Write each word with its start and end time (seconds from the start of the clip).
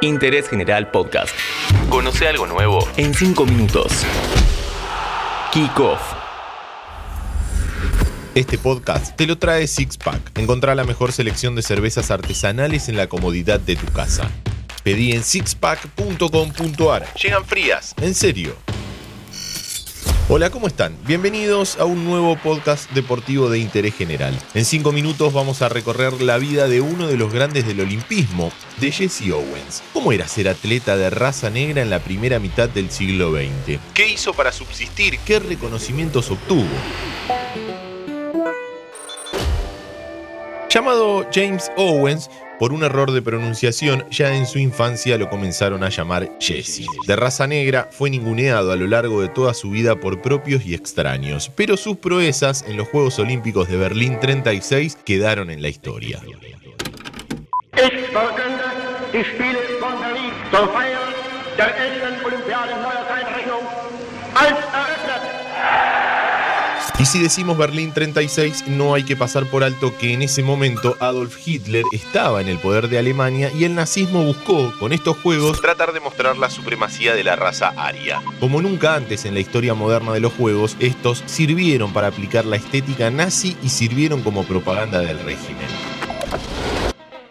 Interés 0.00 0.48
General 0.48 0.90
Podcast. 0.92 1.34
Conoce 1.90 2.28
algo 2.28 2.46
nuevo 2.46 2.86
en 2.96 3.14
5 3.14 3.44
minutos. 3.46 4.04
Kick 5.52 5.80
Off. 5.80 6.00
Este 8.36 8.58
podcast 8.58 9.16
te 9.16 9.26
lo 9.26 9.38
trae 9.38 9.66
Six 9.66 9.98
Pack. 9.98 10.38
Encontrá 10.38 10.76
la 10.76 10.84
mejor 10.84 11.10
selección 11.10 11.56
de 11.56 11.62
cervezas 11.62 12.12
artesanales 12.12 12.88
en 12.88 12.96
la 12.96 13.08
comodidad 13.08 13.58
de 13.58 13.74
tu 13.74 13.86
casa. 13.92 14.30
Pedí 14.84 15.12
en 15.12 15.24
sixpack.com.ar. 15.24 17.14
Llegan 17.14 17.44
frías, 17.44 17.94
en 18.00 18.14
serio. 18.14 18.54
Hola, 20.30 20.50
¿cómo 20.50 20.66
están? 20.66 20.94
Bienvenidos 21.06 21.78
a 21.78 21.86
un 21.86 22.04
nuevo 22.04 22.36
podcast 22.36 22.90
deportivo 22.90 23.48
de 23.48 23.60
interés 23.60 23.94
general. 23.94 24.38
En 24.52 24.66
cinco 24.66 24.92
minutos 24.92 25.32
vamos 25.32 25.62
a 25.62 25.70
recorrer 25.70 26.20
la 26.20 26.36
vida 26.36 26.68
de 26.68 26.82
uno 26.82 27.06
de 27.06 27.16
los 27.16 27.32
grandes 27.32 27.66
del 27.66 27.80
olimpismo, 27.80 28.52
de 28.78 28.92
Jesse 28.92 29.30
Owens. 29.32 29.82
¿Cómo 29.94 30.12
era 30.12 30.28
ser 30.28 30.50
atleta 30.50 30.98
de 30.98 31.08
raza 31.08 31.48
negra 31.48 31.80
en 31.80 31.88
la 31.88 32.00
primera 32.00 32.40
mitad 32.40 32.68
del 32.68 32.90
siglo 32.90 33.32
XX? 33.32 33.80
¿Qué 33.94 34.06
hizo 34.06 34.34
para 34.34 34.52
subsistir? 34.52 35.18
¿Qué 35.20 35.38
reconocimientos 35.38 36.30
obtuvo? 36.30 36.68
Llamado 40.68 41.26
James 41.32 41.72
Owens, 41.78 42.28
por 42.58 42.72
un 42.72 42.82
error 42.82 43.12
de 43.12 43.22
pronunciación, 43.22 44.04
ya 44.10 44.34
en 44.34 44.46
su 44.46 44.58
infancia 44.58 45.18
lo 45.18 45.28
comenzaron 45.28 45.82
a 45.84 45.88
llamar 45.88 46.30
Jesse. 46.40 46.86
De 47.06 47.16
raza 47.16 47.46
negra, 47.46 47.88
fue 47.92 48.10
ninguneado 48.10 48.72
a 48.72 48.76
lo 48.76 48.86
largo 48.86 49.20
de 49.20 49.28
toda 49.28 49.54
su 49.54 49.70
vida 49.70 50.00
por 50.00 50.20
propios 50.20 50.64
y 50.66 50.74
extraños, 50.74 51.50
pero 51.54 51.76
sus 51.76 51.96
proezas 51.96 52.64
en 52.66 52.76
los 52.76 52.88
Juegos 52.88 53.18
Olímpicos 53.18 53.68
de 53.68 53.76
Berlín 53.76 54.18
36 54.20 54.98
quedaron 55.04 55.50
en 55.50 55.62
la 55.62 55.68
historia. 55.68 56.20
Y 67.00 67.06
si 67.06 67.20
decimos 67.20 67.56
Berlín 67.56 67.92
36, 67.92 68.64
no 68.66 68.92
hay 68.92 69.04
que 69.04 69.14
pasar 69.14 69.46
por 69.46 69.62
alto 69.62 69.96
que 69.96 70.12
en 70.12 70.22
ese 70.22 70.42
momento 70.42 70.96
Adolf 70.98 71.36
Hitler 71.46 71.84
estaba 71.92 72.40
en 72.40 72.48
el 72.48 72.58
poder 72.58 72.88
de 72.88 72.98
Alemania 72.98 73.52
y 73.56 73.62
el 73.62 73.76
nazismo 73.76 74.24
buscó, 74.24 74.74
con 74.80 74.92
estos 74.92 75.16
juegos, 75.18 75.60
tratar 75.60 75.92
de 75.92 76.00
mostrar 76.00 76.36
la 76.36 76.50
supremacía 76.50 77.14
de 77.14 77.22
la 77.22 77.36
raza 77.36 77.72
aria. 77.76 78.20
Como 78.40 78.60
nunca 78.60 78.96
antes 78.96 79.24
en 79.26 79.34
la 79.34 79.40
historia 79.40 79.74
moderna 79.74 80.12
de 80.12 80.18
los 80.18 80.32
juegos, 80.32 80.76
estos 80.80 81.22
sirvieron 81.26 81.92
para 81.92 82.08
aplicar 82.08 82.44
la 82.44 82.56
estética 82.56 83.12
nazi 83.12 83.56
y 83.62 83.68
sirvieron 83.68 84.22
como 84.22 84.42
propaganda 84.42 84.98
del 84.98 85.20
régimen. 85.20 85.97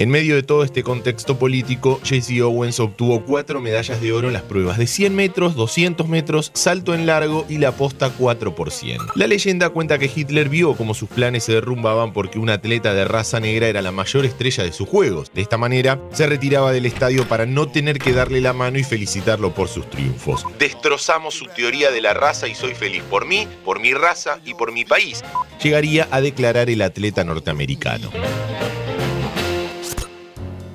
En 0.00 0.10
medio 0.10 0.36
de 0.36 0.44
todo 0.44 0.62
este 0.62 0.84
contexto 0.84 1.40
político, 1.40 2.00
Jesse 2.04 2.40
Owens 2.40 2.78
obtuvo 2.78 3.24
cuatro 3.24 3.60
medallas 3.60 4.00
de 4.00 4.12
oro 4.12 4.28
en 4.28 4.32
las 4.32 4.42
pruebas 4.42 4.78
de 4.78 4.86
100 4.86 5.12
metros, 5.12 5.56
200 5.56 6.08
metros, 6.08 6.52
salto 6.54 6.94
en 6.94 7.04
largo 7.04 7.44
y 7.48 7.58
la 7.58 7.72
posta 7.72 8.10
4 8.16 8.54
por 8.54 8.70
100. 8.70 8.98
La 9.16 9.26
leyenda 9.26 9.70
cuenta 9.70 9.98
que 9.98 10.08
Hitler 10.14 10.48
vio 10.48 10.76
cómo 10.76 10.94
sus 10.94 11.08
planes 11.08 11.42
se 11.42 11.54
derrumbaban 11.54 12.12
porque 12.12 12.38
un 12.38 12.48
atleta 12.48 12.94
de 12.94 13.06
raza 13.06 13.40
negra 13.40 13.66
era 13.66 13.82
la 13.82 13.90
mayor 13.90 14.24
estrella 14.24 14.62
de 14.62 14.70
sus 14.70 14.88
juegos. 14.88 15.32
De 15.34 15.42
esta 15.42 15.58
manera, 15.58 16.00
se 16.12 16.28
retiraba 16.28 16.70
del 16.70 16.86
estadio 16.86 17.26
para 17.26 17.44
no 17.44 17.66
tener 17.66 17.98
que 17.98 18.12
darle 18.12 18.40
la 18.40 18.52
mano 18.52 18.78
y 18.78 18.84
felicitarlo 18.84 19.52
por 19.52 19.66
sus 19.66 19.90
triunfos. 19.90 20.46
Destrozamos 20.60 21.34
su 21.34 21.46
teoría 21.46 21.90
de 21.90 22.02
la 22.02 22.14
raza 22.14 22.46
y 22.46 22.54
soy 22.54 22.74
feliz 22.76 23.02
por 23.10 23.26
mí, 23.26 23.48
por 23.64 23.80
mi 23.80 23.94
raza 23.94 24.38
y 24.44 24.54
por 24.54 24.70
mi 24.70 24.84
país. 24.84 25.24
Llegaría 25.60 26.06
a 26.12 26.20
declarar 26.20 26.70
el 26.70 26.82
atleta 26.82 27.24
norteamericano. 27.24 28.12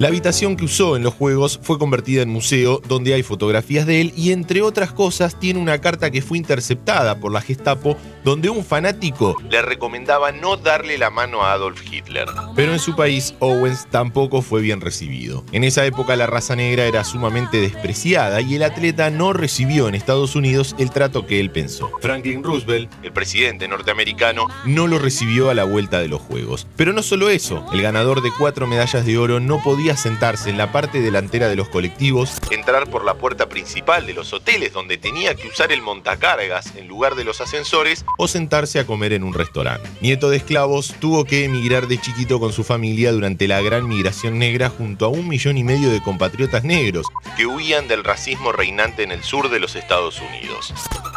La 0.03 0.09
habitación 0.09 0.57
que 0.57 0.65
usó 0.65 0.97
en 0.97 1.03
los 1.03 1.13
juegos 1.13 1.61
fue 1.63 1.79
convertida 1.79 2.23
en 2.23 2.27
museo 2.27 2.81
donde 2.89 3.13
hay 3.13 3.23
fotografías 3.23 3.85
de 3.85 4.01
él 4.01 4.13
y 4.17 4.33
entre 4.33 4.61
otras 4.61 4.91
cosas 4.91 5.39
tiene 5.39 5.61
una 5.61 5.79
carta 5.79 6.11
que 6.11 6.21
fue 6.21 6.37
interceptada 6.37 7.21
por 7.21 7.31
la 7.31 7.39
Gestapo 7.39 7.95
donde 8.25 8.49
un 8.49 8.65
fanático 8.65 9.37
le 9.49 9.61
recomendaba 9.61 10.33
no 10.33 10.57
darle 10.57 10.97
la 10.97 11.09
mano 11.09 11.43
a 11.43 11.53
Adolf 11.53 11.81
Hitler. 11.89 12.27
Pero 12.53 12.73
en 12.73 12.79
su 12.79 12.97
país 12.97 13.33
Owens 13.39 13.87
tampoco 13.89 14.41
fue 14.41 14.61
bien 14.61 14.81
recibido. 14.81 15.45
En 15.53 15.63
esa 15.63 15.85
época 15.85 16.17
la 16.17 16.27
raza 16.27 16.57
negra 16.57 16.83
era 16.83 17.05
sumamente 17.05 17.61
despreciada 17.61 18.41
y 18.41 18.55
el 18.55 18.63
atleta 18.63 19.09
no 19.09 19.31
recibió 19.31 19.87
en 19.87 19.95
Estados 19.95 20.35
Unidos 20.35 20.75
el 20.79 20.91
trato 20.91 21.25
que 21.25 21.39
él 21.39 21.49
pensó. 21.49 21.89
Franklin 22.01 22.43
Roosevelt, 22.43 22.91
el 23.03 23.13
presidente 23.13 23.69
norteamericano, 23.69 24.47
no 24.65 24.87
lo 24.87 24.99
recibió 24.99 25.49
a 25.49 25.53
la 25.53 25.63
vuelta 25.63 26.01
de 26.01 26.09
los 26.09 26.21
Juegos. 26.21 26.67
Pero 26.75 26.91
no 26.91 27.03
solo 27.03 27.29
eso, 27.29 27.65
el 27.71 27.81
ganador 27.81 28.21
de 28.21 28.31
cuatro 28.37 28.67
medallas 28.67 29.05
de 29.05 29.17
oro 29.17 29.39
no 29.39 29.63
sentarse 29.97 30.49
en 30.49 30.57
la 30.57 30.71
parte 30.71 31.01
delantera 31.01 31.47
de 31.47 31.55
los 31.55 31.69
colectivos, 31.69 32.37
entrar 32.51 32.89
por 32.89 33.05
la 33.05 33.15
puerta 33.15 33.49
principal 33.49 34.05
de 34.05 34.13
los 34.13 34.33
hoteles 34.33 34.73
donde 34.73 34.97
tenía 34.97 35.35
que 35.35 35.47
usar 35.47 35.71
el 35.71 35.81
montacargas 35.81 36.75
en 36.75 36.87
lugar 36.87 37.15
de 37.15 37.23
los 37.23 37.41
ascensores 37.41 38.05
o 38.17 38.27
sentarse 38.27 38.79
a 38.79 38.85
comer 38.85 39.13
en 39.13 39.23
un 39.23 39.33
restaurante. 39.33 39.89
Nieto 40.01 40.29
de 40.29 40.37
esclavos, 40.37 40.93
tuvo 40.99 41.25
que 41.25 41.45
emigrar 41.45 41.87
de 41.87 41.99
chiquito 41.99 42.39
con 42.39 42.53
su 42.53 42.63
familia 42.63 43.11
durante 43.11 43.47
la 43.47 43.61
gran 43.61 43.87
migración 43.87 44.39
negra 44.39 44.69
junto 44.69 45.05
a 45.05 45.09
un 45.09 45.27
millón 45.27 45.57
y 45.57 45.63
medio 45.63 45.89
de 45.89 46.01
compatriotas 46.01 46.63
negros 46.63 47.05
que 47.37 47.45
huían 47.45 47.87
del 47.87 48.03
racismo 48.03 48.51
reinante 48.51 49.03
en 49.03 49.11
el 49.11 49.23
sur 49.23 49.49
de 49.49 49.59
los 49.59 49.75
Estados 49.75 50.21
Unidos. 50.21 50.73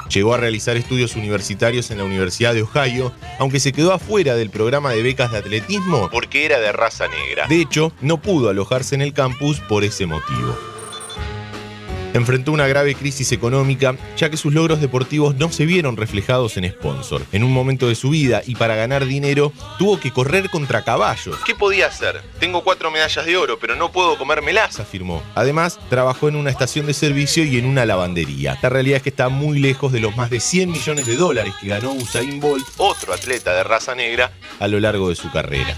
Llegó 0.08 0.34
a 0.34 0.38
realizar 0.38 0.76
estudios 0.76 1.16
universitarios 1.16 1.90
en 1.90 1.98
la 1.98 2.04
Universidad 2.04 2.54
de 2.54 2.62
Ohio, 2.62 3.12
aunque 3.38 3.60
se 3.60 3.72
quedó 3.72 3.92
afuera 3.92 4.34
del 4.34 4.50
programa 4.50 4.92
de 4.92 5.02
becas 5.02 5.32
de 5.32 5.38
atletismo 5.38 6.08
porque 6.10 6.44
era 6.44 6.58
de 6.58 6.72
raza 6.72 7.08
negra. 7.08 7.46
De 7.48 7.60
hecho, 7.60 7.92
no 8.00 8.18
pudo 8.18 8.48
alojarse 8.56 8.94
en 8.94 9.02
el 9.02 9.12
campus 9.12 9.60
por 9.60 9.84
ese 9.84 10.06
motivo 10.06 10.56
enfrentó 12.16 12.52
una 12.52 12.66
grave 12.66 12.94
crisis 12.94 13.30
económica 13.32 13.94
ya 14.16 14.30
que 14.30 14.36
sus 14.36 14.54
logros 14.54 14.80
deportivos 14.80 15.36
no 15.36 15.52
se 15.52 15.66
vieron 15.66 15.96
reflejados 15.96 16.56
en 16.56 16.70
sponsor. 16.70 17.22
En 17.32 17.44
un 17.44 17.52
momento 17.52 17.88
de 17.88 17.94
su 17.94 18.10
vida 18.10 18.42
y 18.46 18.54
para 18.54 18.74
ganar 18.74 19.04
dinero 19.04 19.52
tuvo 19.78 20.00
que 20.00 20.10
correr 20.10 20.50
contra 20.50 20.82
caballos. 20.82 21.36
¿Qué 21.44 21.54
podía 21.54 21.86
hacer? 21.86 22.22
Tengo 22.40 22.64
cuatro 22.64 22.90
medallas 22.90 23.24
de 23.26 23.36
oro, 23.36 23.58
pero 23.58 23.76
no 23.76 23.92
puedo 23.92 24.16
comérmelas, 24.18 24.80
afirmó. 24.80 25.22
Además, 25.34 25.78
trabajó 25.90 26.28
en 26.28 26.36
una 26.36 26.50
estación 26.50 26.86
de 26.86 26.94
servicio 26.94 27.44
y 27.44 27.58
en 27.58 27.66
una 27.66 27.84
lavandería. 27.84 28.58
La 28.62 28.68
realidad 28.68 28.96
es 28.98 29.02
que 29.02 29.10
está 29.10 29.28
muy 29.28 29.58
lejos 29.58 29.92
de 29.92 30.00
los 30.00 30.16
más 30.16 30.30
de 30.30 30.40
100 30.40 30.70
millones 30.70 31.06
de 31.06 31.16
dólares 31.16 31.54
que 31.60 31.68
ganó 31.68 31.92
Usain 31.92 32.40
Bolt, 32.40 32.66
otro 32.78 33.12
atleta 33.12 33.54
de 33.54 33.64
raza 33.64 33.94
negra, 33.94 34.32
a 34.58 34.68
lo 34.68 34.80
largo 34.80 35.08
de 35.08 35.16
su 35.16 35.30
carrera. 35.30 35.76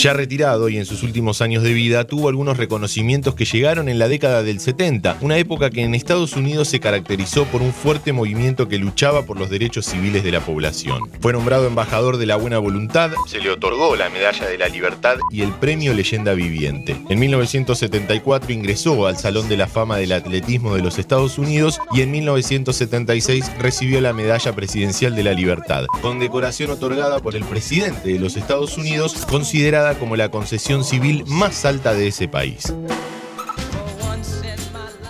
Ya 0.00 0.14
retirado 0.14 0.70
y 0.70 0.78
en 0.78 0.86
sus 0.86 1.02
últimos 1.02 1.42
años 1.42 1.62
de 1.62 1.74
vida, 1.74 2.04
tuvo 2.04 2.30
algunos 2.30 2.56
reconocimientos 2.56 3.34
que 3.34 3.44
llegaron 3.44 3.86
en 3.86 3.98
la 3.98 4.08
década 4.08 4.42
del 4.42 4.58
70, 4.58 5.18
una 5.20 5.36
época 5.36 5.68
que 5.68 5.82
en 5.82 5.94
Estados 5.94 6.36
Unidos 6.36 6.68
se 6.68 6.80
caracterizó 6.80 7.44
por 7.44 7.60
un 7.60 7.74
fuerte 7.74 8.14
movimiento 8.14 8.66
que 8.66 8.78
luchaba 8.78 9.26
por 9.26 9.38
los 9.38 9.50
derechos 9.50 9.84
civiles 9.84 10.24
de 10.24 10.32
la 10.32 10.40
población. 10.40 11.02
Fue 11.20 11.34
nombrado 11.34 11.66
embajador 11.66 12.16
de 12.16 12.24
la 12.24 12.36
buena 12.36 12.56
voluntad, 12.56 13.10
se 13.28 13.40
le 13.40 13.50
otorgó 13.50 13.94
la 13.94 14.08
Medalla 14.08 14.48
de 14.48 14.56
la 14.56 14.68
Libertad 14.68 15.18
y 15.30 15.42
el 15.42 15.52
Premio 15.52 15.92
Leyenda 15.92 16.32
Viviente. 16.32 16.96
En 17.10 17.18
1974 17.18 18.54
ingresó 18.54 19.06
al 19.06 19.18
Salón 19.18 19.50
de 19.50 19.58
la 19.58 19.66
Fama 19.66 19.98
del 19.98 20.12
Atletismo 20.12 20.74
de 20.74 20.80
los 20.80 20.98
Estados 20.98 21.36
Unidos 21.36 21.78
y 21.92 22.00
en 22.00 22.10
1976 22.10 23.52
recibió 23.58 24.00
la 24.00 24.14
Medalla 24.14 24.54
Presidencial 24.54 25.14
de 25.14 25.24
la 25.24 25.34
Libertad, 25.34 25.84
condecoración 26.00 26.70
otorgada 26.70 27.18
por 27.18 27.36
el 27.36 27.44
presidente 27.44 28.14
de 28.14 28.18
los 28.18 28.38
Estados 28.38 28.78
Unidos, 28.78 29.26
considerada 29.28 29.89
como 29.94 30.16
la 30.16 30.30
concesión 30.30 30.84
civil 30.84 31.24
más 31.26 31.64
alta 31.64 31.92
de 31.94 32.08
ese 32.08 32.28
país. 32.28 32.72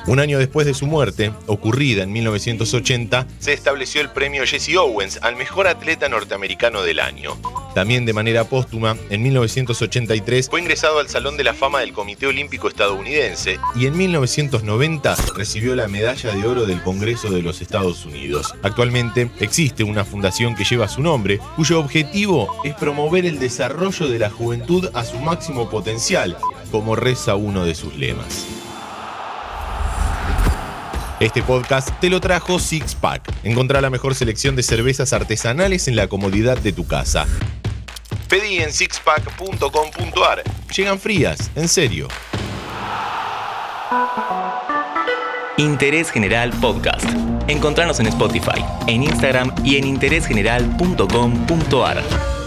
Un 0.07 0.19
año 0.19 0.39
después 0.39 0.67
de 0.67 0.75
su 0.75 0.87
muerte, 0.87 1.33
ocurrida 1.47 2.03
en 2.03 2.13
1980, 2.13 3.27
se 3.39 3.53
estableció 3.53 4.01
el 4.01 4.11
premio 4.11 4.45
Jesse 4.47 4.77
Owens 4.77 5.19
al 5.23 5.37
mejor 5.37 5.67
atleta 5.67 6.09
norteamericano 6.09 6.83
del 6.83 7.01
año. 7.01 7.37
También 7.75 8.05
de 8.05 8.13
manera 8.13 8.45
póstuma, 8.45 8.97
en 9.11 9.23
1983 9.23 10.49
fue 10.49 10.61
ingresado 10.61 10.99
al 10.99 11.09
Salón 11.09 11.37
de 11.37 11.45
la 11.45 11.55
Fama 11.55 11.81
del 11.81 11.93
Comité 11.93 12.27
Olímpico 12.27 12.69
Estadounidense 12.69 13.59
y 13.77 13.87
en 13.87 13.97
1990 13.97 15.17
recibió 15.37 15.77
la 15.77 15.87
Medalla 15.87 16.35
de 16.35 16.47
Oro 16.47 16.67
del 16.67 16.83
Congreso 16.83 17.31
de 17.31 17.43
los 17.43 17.61
Estados 17.61 18.05
Unidos. 18.07 18.53
Actualmente 18.63 19.31
existe 19.39 19.85
una 19.85 20.05
fundación 20.05 20.57
que 20.57 20.65
lleva 20.65 20.89
su 20.89 21.03
nombre, 21.03 21.39
cuyo 21.57 21.79
objetivo 21.79 22.61
es 22.65 22.75
promover 22.75 23.27
el 23.27 23.39
desarrollo 23.39 24.09
de 24.09 24.19
la 24.19 24.31
juventud 24.31 24.91
a 24.95 25.05
su 25.05 25.19
máximo 25.19 25.71
potencial, 25.71 26.37
como 26.73 26.97
reza 26.97 27.37
uno 27.37 27.65
de 27.65 27.75
sus 27.75 27.95
lemas. 27.97 28.60
Este 31.21 31.43
podcast 31.43 31.91
te 32.01 32.09
lo 32.09 32.19
trajo 32.19 32.59
Six 32.59 32.95
Pack. 32.95 33.31
Encontrá 33.45 33.83
la 33.83 33.91
mejor 33.91 34.15
selección 34.15 34.57
de 34.57 34.63
cervezas 34.63 35.13
artesanales 35.13 35.87
en 35.87 35.95
la 35.95 36.09
comodidad 36.09 36.57
de 36.57 36.73
tu 36.73 36.87
casa. 36.87 37.27
Pedí 38.27 38.61
en 38.61 38.73
sixpack.com.ar. 38.73 40.43
Llegan 40.75 40.99
frías, 40.99 41.51
en 41.55 41.69
serio. 41.69 42.09
Interés 45.59 46.11
General 46.11 46.49
Podcast. 46.59 47.05
Encontranos 47.49 48.01
en 48.01 48.07
Spotify, 48.07 48.65
en 48.87 49.03
Instagram 49.03 49.55
y 49.63 49.77
en 49.77 49.87
interésgeneral.com.ar. 49.87 52.40